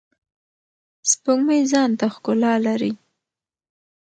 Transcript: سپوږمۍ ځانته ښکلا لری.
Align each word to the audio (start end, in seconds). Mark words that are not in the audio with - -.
سپوږمۍ 1.09 1.61
ځانته 1.71 2.05
ښکلا 2.13 2.53
لری. 2.65 2.93